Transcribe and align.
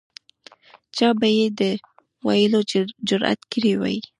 چا 0.95 1.09
به 1.19 1.27
یې 1.37 1.47
د 1.59 1.61
ویلو 2.25 2.61
جرأت 3.07 3.39
کړی 3.51 3.73
وای. 3.77 3.97